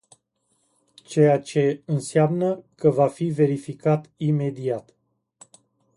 Ceea 1.03 1.39
ce 1.41 1.81
înseamnă 1.85 2.63
că 2.75 2.89
va 2.89 3.07
fi 3.07 3.25
verificat 3.25 4.09
imediat. 4.17 4.95